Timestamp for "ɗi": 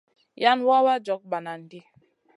1.69-1.79